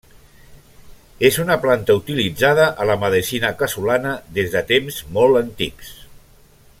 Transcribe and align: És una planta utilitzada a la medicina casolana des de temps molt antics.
És 1.29 1.37
una 1.43 1.57
planta 1.65 1.97
utilitzada 1.99 2.65
a 2.85 2.89
la 2.93 2.97
medicina 3.05 3.53
casolana 3.61 4.17
des 4.39 4.53
de 4.57 4.67
temps 4.73 5.01
molt 5.19 5.41
antics. 5.47 5.97